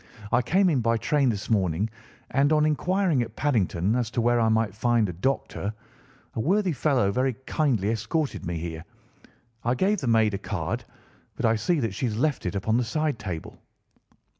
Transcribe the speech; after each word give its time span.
I 0.31 0.41
came 0.41 0.67
in 0.71 0.79
by 0.81 0.97
train 0.97 1.29
this 1.29 1.47
morning, 1.47 1.87
and 2.31 2.51
on 2.51 2.65
inquiring 2.65 3.21
at 3.21 3.35
Paddington 3.35 3.95
as 3.95 4.09
to 4.09 4.19
where 4.19 4.39
I 4.39 4.49
might 4.49 4.73
find 4.73 5.07
a 5.07 5.13
doctor, 5.13 5.71
a 6.33 6.39
worthy 6.39 6.71
fellow 6.71 7.11
very 7.11 7.33
kindly 7.45 7.91
escorted 7.91 8.43
me 8.43 8.57
here. 8.57 8.83
I 9.63 9.75
gave 9.75 10.01
the 10.01 10.07
maid 10.07 10.33
a 10.33 10.39
card, 10.39 10.85
but 11.35 11.45
I 11.45 11.55
see 11.55 11.79
that 11.81 11.93
she 11.93 12.07
has 12.07 12.17
left 12.17 12.47
it 12.47 12.55
upon 12.55 12.77
the 12.77 12.83
side 12.83 13.19
table." 13.19 13.59